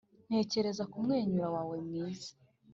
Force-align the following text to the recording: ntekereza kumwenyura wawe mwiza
ntekereza 0.27 0.83
kumwenyura 0.91 1.47
wawe 1.55 1.75
mwiza 1.85 2.31